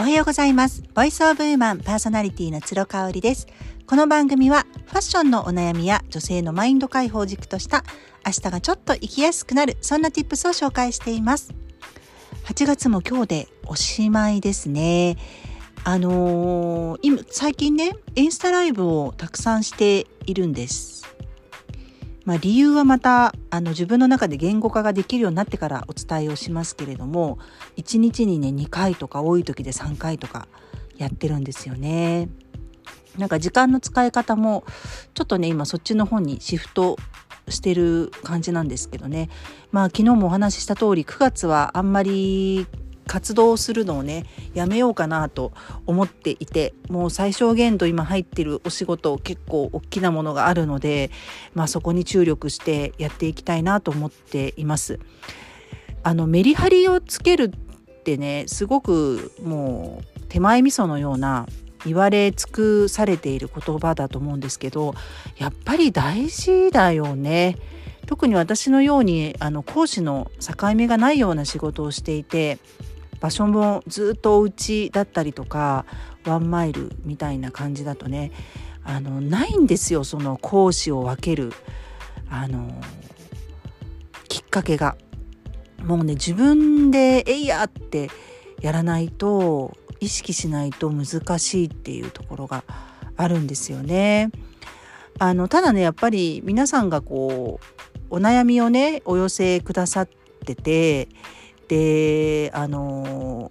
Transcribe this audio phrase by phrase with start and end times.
[0.00, 0.84] おはようございます。
[0.94, 3.48] ボイスオブウーマンパーソナリティの鶴香織です。
[3.84, 7.82] この番組はファッションのお悩みや女性のマインド解放軸とした
[8.24, 11.52] 明日がちょっと生きやすくなるそんな tips を紹介しています。
[12.44, 15.16] 8月も今日でおしまいですね。
[15.82, 21.12] あのー、今最近ね、インスタライブをたくさんしているんです。
[22.28, 27.38] まあ、理由はまたあの自分の中で言語化ができるようになってからお伝えをしますけれども
[27.78, 30.46] 1日にね2回とか多い時で3回とか
[30.98, 32.28] やってるんですよね。
[33.16, 34.64] なんか時間の使い方も
[35.14, 36.98] ちょっとね今そっちの方にシフト
[37.48, 39.30] してる感じなんですけどね
[39.72, 42.66] まあ昨日もお話しした通り9月はあんまり
[43.08, 45.52] 活動するのをねやめようかなと
[45.86, 51.10] 思っていてもう最小限度今入ってるお仕事結構大きなものがあるので、
[51.54, 55.00] まあ、そこに注力してやっていきたいなと思っています。
[56.04, 61.46] あのメリハリをつけるってねすごくもう手前味噌のような
[61.84, 64.94] 言われ尽くされている言葉だと思うんですけど
[65.36, 67.56] やっぱり大事だよね。
[68.06, 72.58] 特に私のようにあの講師の境目がないような仕事をしていて
[73.20, 75.84] 場所もずっとお家だったりとか
[76.24, 78.32] ワンマイルみたいな感じだとね
[78.84, 81.52] あのないんですよその講師を分ける
[82.30, 82.70] あの
[84.28, 84.96] きっかけが。
[85.84, 88.10] もうね自分で「えいや!」って
[88.60, 92.64] やらないと意識しないと難しいっていうところが
[93.16, 94.30] あるんですよね。
[95.20, 97.60] あのただねやっぱり皆さんがこ
[98.10, 100.08] うお悩みをねお寄せくださっ
[100.44, 101.08] てて
[101.68, 103.50] であの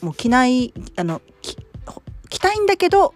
[0.00, 1.20] もう着ないあの
[2.28, 3.14] 着たいんだけど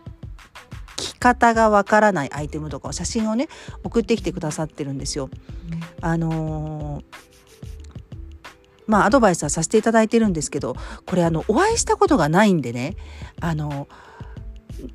[0.97, 3.49] 着方がわからないアイテムとかを写真をね
[3.85, 5.31] 送ってきてくださってるんですよ。
[6.01, 7.03] あの
[8.87, 12.97] まあアドバイスはさせていただいてるんですけどこれあのお会いしたことがないんでね
[13.41, 13.89] あの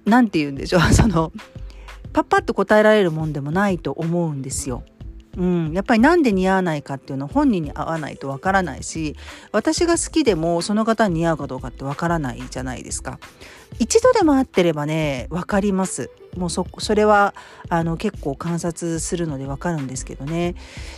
[0.05, 1.31] 何て言うんでしょうその
[2.11, 4.83] パッパッと答えられるもんでもないと思うんですよ。
[5.37, 9.15] うん、やっぱりなんで似合わないかっていうのは本人に合わないとわからないし
[9.51, 13.19] 私が好きでもその方に似合うかどうかってわからないじゃないですか。
[13.79, 16.09] 一度でも会ってればね分かります。
[16.35, 17.33] もうそそれは
[17.69, 20.53] あの結構観察するのでわかるんですけどね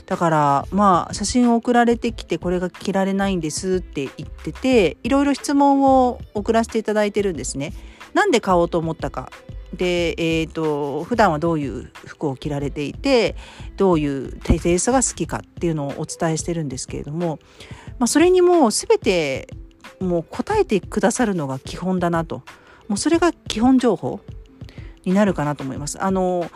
[0.06, 7.74] だからまあ写真を送られてきてこれが着られないんですって言ってていろいろ質問を送らせていただいてるんですね。
[8.14, 9.32] なんで買おうと思ったか
[9.74, 13.36] で、えーと、普段はどういう服を着られていて
[13.78, 17.40] どういうテイストが好きかっていうのをお伝えしてるんですけれども、
[18.00, 19.48] まあ、それにもう全て
[20.00, 22.44] もう答えてくださるのが基本だなと
[22.88, 24.20] もうそれが基本情報
[25.06, 26.02] になるかなと思います。
[26.04, 26.50] あの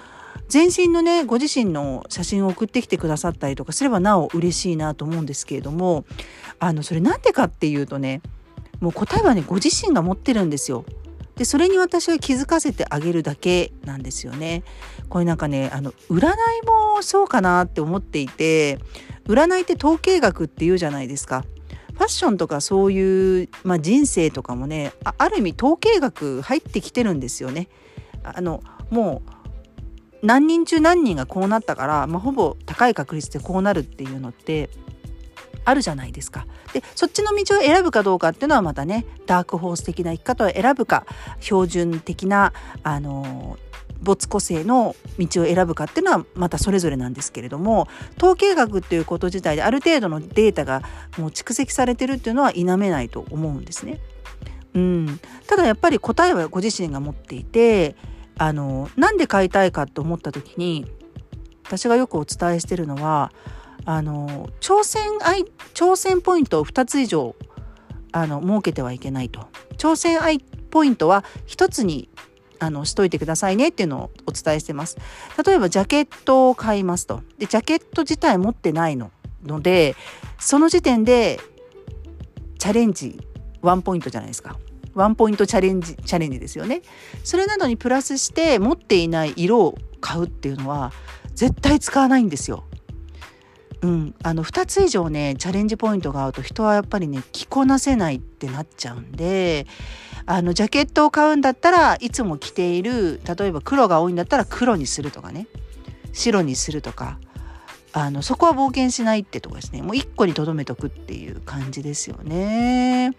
[0.49, 6.05] 全身のねご自身の写真を送ってきてくださったりとかすればなお嬉しいなと思うんですけれども
[6.59, 8.21] あのそれなんでかっていうとね
[8.79, 10.85] もう答えはねご自身が持ってるんですよ。
[11.35, 14.63] でそれに私は気づかせてあげるだけなんですよね。
[15.09, 16.31] これなんかねあの占い
[16.65, 18.79] もそうかなって思っていて
[19.25, 21.43] 占いって統計学っていうじゃないですか。
[21.93, 27.67] ファッションとかそういう、まあ、人生とかもねある意味統計学入ってきてるんですよね。
[28.23, 34.69] あのもう何人中何人がこうなったから、まあ、ほぼ高い確率でこうなるっていうのって
[35.65, 36.45] あるじゃないですか。
[36.73, 41.05] でそっちの道を選ぶかどうかっていうのはまたねダークホース的な生き方を選ぶか
[41.39, 42.53] 標準的な
[42.83, 43.57] あの
[44.01, 47.87] 没個性の道を選ぶかっていうのはまたそれぞれなんですけれども
[48.17, 50.81] 統計学っていうこと自体である程度のデータが
[51.17, 53.99] もう蓄積されてるっていうのは否めないと思うんですね。
[54.75, 57.95] うん、ただやっぱり答えはご自身が持っていて
[58.37, 60.87] あのなんで買いたいかと思った時に
[61.63, 63.31] 私がよくお伝えしてるのは
[63.85, 65.03] あの挑戦
[65.73, 67.35] 挑戦ポイントを2つ以上
[68.11, 69.47] あの設けてはいけないと。
[69.77, 72.09] 挑戦愛ポイントは1つに
[72.59, 74.97] あのしといてくださいねっていうのをお伝えしてます。
[75.45, 77.21] 例えばジャケットを買いますと。
[77.37, 79.11] でジャケット自体持ってないの
[79.45, 79.95] ので
[80.39, 81.39] その時点で
[82.59, 83.19] チャレンジ
[83.61, 84.57] ワンポイントじゃないですか。
[84.93, 86.81] ワンポイントチャレンジチャレンジですよね。
[87.23, 90.93] それなどにプラスして持っていない色を買うっていうのは
[91.33, 92.63] 絶対使わないんですよ。
[93.83, 99.67] うん、あの2つ以上ねチャレンジポイントが合うと人はやっぱりね着こなせないってなっちゃうんで
[100.25, 105.47] あのジャケットを買うんだったらいつも着ている例えば黒が多いんだったら黒にするとかね。
[106.13, 107.19] 白にするとか。
[107.95, 109.83] あのそこは冒険しないってとこですね。
[109.83, 113.11] もう1個にとどめとくっていう感じですよね。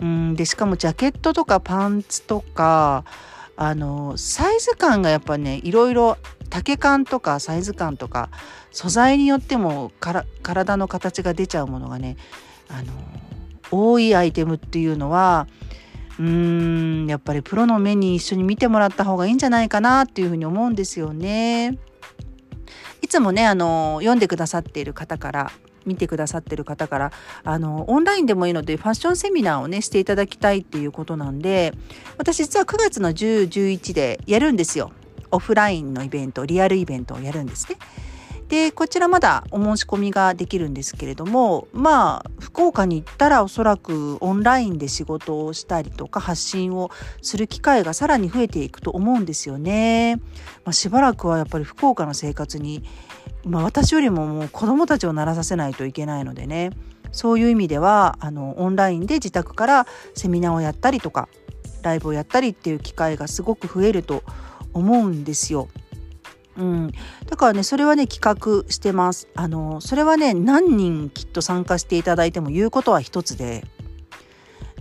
[0.00, 3.04] うん、でしかもジャケットとかパンツとか
[3.60, 6.16] あのサイズ感がやっぱねいろいろ
[6.48, 8.30] 丈感とかサイズ感とか
[8.70, 12.16] 素材によっても体の形が出ちゃうものがね
[12.68, 12.92] あの
[13.72, 15.48] 多いアイテムっていうのは
[16.20, 21.78] うーんやっぱりプロの目に一緒に見てもらった方がいいんじゃないかなっていうふうに思うんですよね。
[23.08, 25.50] いつもねあの読んでくださっている方から
[25.86, 27.12] 見てくださっている方から
[27.42, 31.72] あのオンラインでもいいのでファッションセミナーをねしていただきたいっていうことなんで
[32.18, 34.92] 私実は9月の1011でやるんですよ
[35.30, 37.78] オフラインのイベントリアルイベントをやるんですね。
[38.48, 46.90] でこちらまだお申し込みができるんですけれどもまあ福岡に行ったらおそらくオンラインで仕事をしたりとか発信を
[47.20, 50.16] する機会がさらに増えていくと思うんですよね。
[50.64, 52.84] まあ、しばらくはやっぱり福岡の生活に、
[53.44, 56.70] まあ、私よりももう子どもたちを慣らさせないといけないのでね
[57.12, 61.28] そういう意味ではあのオンラインで自宅からセミナーをやったりとか
[61.82, 64.22] ライブをやったりっていう機会がすごく増えると
[64.72, 65.68] 思うんですよ。
[66.58, 66.92] うん、
[67.26, 69.28] だからねそれはね企画してます。
[69.36, 73.64] あのそれはね何人きっと参加していただいても言うことは一つで、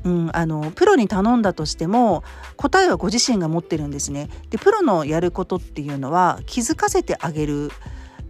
[0.04, 2.24] うん、あのプロに頼んだとしても
[2.56, 4.28] 答えはご自身が持ってるんですね。
[4.50, 7.72] でプロのやることっていうのは気づかせてあげる。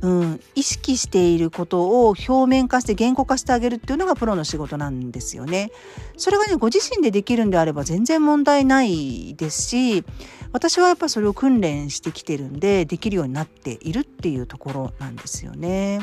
[0.02, 5.72] うん、意識していることを表面化して言語化してあげるっていうのがプロの仕事なんですよね。
[6.18, 10.04] それがねご自身でできるんであれば全然問題ないですし
[10.52, 16.00] 私はやっぱそれを訓練してきてるんでできるようになっているっていうところなんですよね。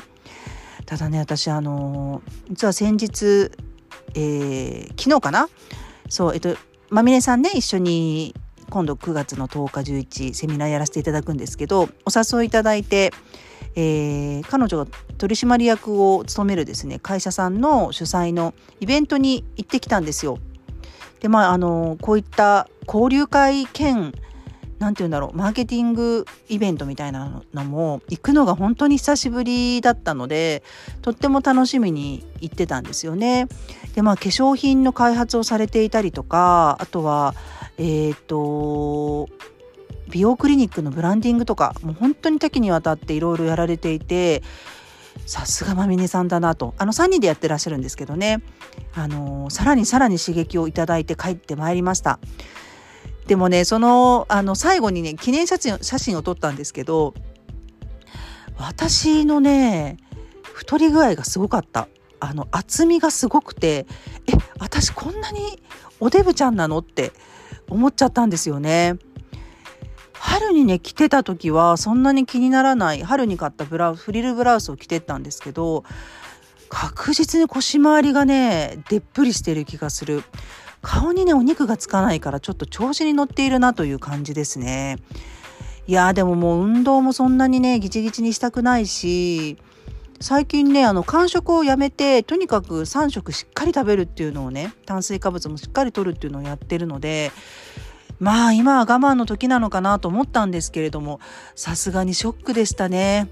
[0.86, 2.20] ただね私あの
[2.50, 3.52] 実は先日、
[4.14, 5.48] えー、昨日かな？
[6.08, 6.56] そうえっと
[6.90, 8.34] まみねさんね一緒に
[8.70, 11.88] 今度9月の10日11セミナーやらせていただくんですけどお
[12.36, 13.12] 誘いいただいて、
[13.76, 14.86] えー、彼女が
[15.18, 20.38] 取締役を務めるですね会社さんの主催のイベントに行ってきたんですよ。
[21.20, 24.12] でまああのこういった交流会兼
[24.78, 30.62] 何て言うんだろうマーケティングイベントみたいなのも行くのが本当に久しぶりだったので
[31.00, 33.48] とっても楽しみに行ってたんですよね。
[33.94, 37.34] でまあ化粧品の開発をされていたりとかあとは
[37.78, 39.28] えっ、ー、と
[40.14, 44.44] 美容クリニックのブランディングとかもう本当に多岐にわたっていろいろやられていて
[45.26, 48.40] さすがまみねさんだなとあの3人でやってらっしゃるんですけどね
[48.94, 52.20] あのさらにさらに刺激をいただいて帰ってまいりました。
[53.26, 57.14] でもねそのあの最後にね記念写真写真を撮ったんですけど
[58.56, 59.96] 私のね
[60.42, 61.88] 太り具合がすごかった
[62.20, 63.86] あの厚みがすごくて
[64.28, 65.60] え私こんなに
[65.98, 67.12] おデブちゃんなのって
[67.68, 68.96] 思っちゃったんですよね。
[70.26, 75.84] 春にね着てた時はそんなに気にならない春に買ったブラウフリルブラウスを着てったんですけど
[76.70, 80.24] 確実に腰回りがねでっぷりしてる気がする。
[80.80, 84.98] 顔にねお肉がつかないからちょっと調子に乗っているなという感じですね。
[85.86, 89.58] いやでももう運動もそんなにねギチギチにしたくないし
[90.20, 97.30] 最近ねあの間食をやめてとにかく3食しっかり食べるっていうのをね炭水化物もしっかりとるっていうのをやってるので
[98.20, 101.20] まあ今は我慢の時なのかなと思ったんですけれども
[101.54, 103.28] さすがにショックでしたね。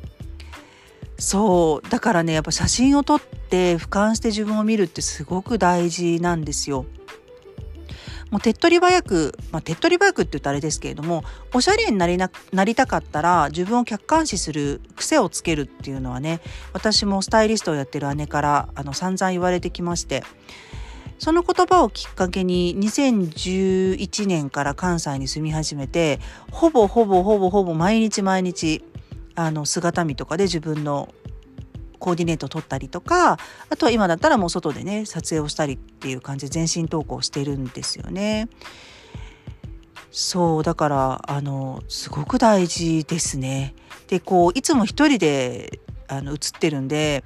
[1.18, 6.84] そうだからねやっぱ写真を撮って俯瞰して自分を見るってすごく大事なんですよ。
[8.32, 16.40] もう手っ取り早く、まあ、手っ取り早くって言ったらあれですけれどもおしゃれになりななりたかったら自分を客観視する癖をつけるっていうのはね
[16.72, 20.24] 私もスタイリストをやってる姉からあの散々言われてきまして
[21.22, 26.18] その言葉をきっかけに2011年から関西に住み始めて
[26.50, 28.84] ほぼほぼほぼほぼ毎日毎日
[29.36, 31.14] あの姿見とかで自分の
[32.00, 33.38] コーディネートを取ったりとか
[33.70, 38.48] あとは今だったらもう外でね撮影をしたりっていう感じで全身投稿してるんですよね。
[40.10, 43.76] そうだからあのすごく大事ですね。
[44.08, 47.22] でこういつも一人であの写ってるんで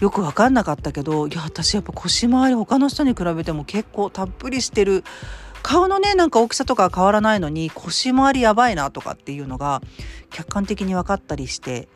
[0.00, 5.04] よく分かんなかったけどいや私やっぱ腰回り他の人に比べても結構たっぷりしてる。
[5.62, 9.82] 顔のねなんか大きさとかは変わらないのに腰回りやばいなとかっていうのが
[10.30, 11.88] 客観的に分かったりして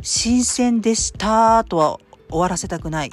[0.00, 1.98] 新鮮でしたとは
[2.30, 3.10] 終わらせたくない。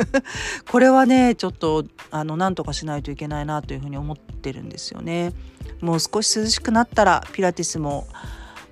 [0.70, 5.32] これはねちょっとあのなんとかしないといけないなというふうに思ってるんですよね。
[5.82, 8.06] もう少し涼しくなったらピラティスも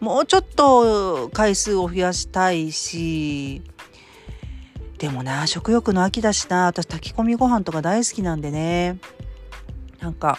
[0.01, 3.63] もうちょっと回数を増やしたいし
[5.03, 6.67] でもな食欲の秋だしな。
[6.67, 9.01] 私炊き込みご飯とか大好きなんでね。
[9.99, 10.39] なんか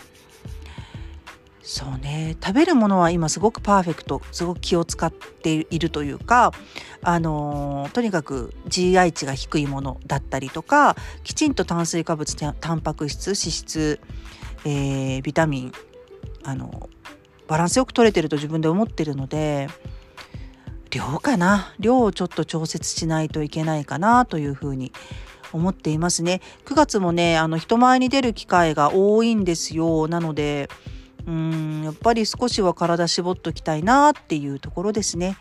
[1.62, 2.38] そうね。
[2.41, 4.22] 食べるものは今すごくパーフェクト。
[4.32, 6.53] すごく気を使っているというか
[7.01, 14.00] あのとにかく GI 値が低いものだったりとかきちんと炭水化物タンパク質脂質、
[14.63, 15.74] えー、ビタミン
[16.46, 16.89] あの
[17.50, 19.67] バランスよく取れてると自分で思ってるので
[20.93, 21.73] 量かな？
[21.79, 24.91] 量をちょっと調節しないといけないかなというふうに
[25.51, 26.41] 思っていますね。
[26.65, 30.07] 9月もね、あの人前に出る機会が多いんですよ。
[30.07, 30.69] なので、
[31.25, 35.35] うーん、やっぱり少しは体絞っときたいなっていうところですね。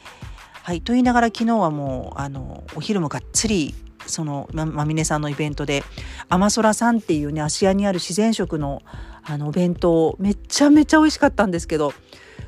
[0.62, 0.80] はい。
[0.80, 3.74] と言いながら昨日はもう、あの、お昼もがっつり、
[4.06, 5.84] その、ま、みねさんのイベントで、
[6.28, 8.82] アマソラさんっていうね、芦屋にある自然食の、
[9.24, 11.92] あの、お弁当、めちゃめちゃ美味しかったんですけど、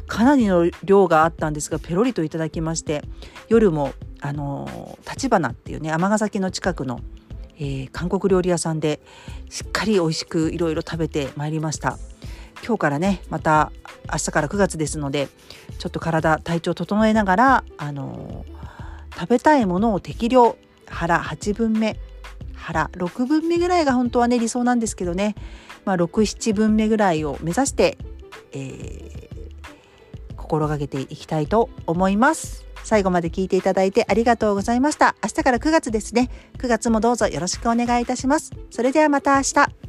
[0.07, 3.03] かなりの量があったんですが、ペロリといただきまして、
[3.49, 7.01] 夜も、あの、立花っていうね、尼崎の近くの、
[7.59, 9.01] えー、韓国料理屋さんで、
[9.49, 11.99] しっかり美味しくいろいろ食べてまいりました。
[12.65, 13.73] 今日からねまた
[14.11, 15.29] 明日から9月ですので
[15.79, 18.47] ちょっと体体調整えながらあの
[19.13, 20.57] 食べたいものを適量
[20.87, 21.99] 腹8分目
[22.55, 25.35] 腹6分目ぐらいが本当はね理想なんですけどね、
[25.85, 27.99] まあ、67分目ぐらいを目指して、
[28.53, 29.04] えー、
[30.55, 32.65] 心がけていきたいと思います。
[32.85, 35.17] 最後まで聞いていただいてありがとうございました。
[35.23, 36.31] 明日から9月ですね。
[36.59, 38.53] 9月もどうぞよろしくお願いいたします。
[38.71, 39.84] それではまた明日。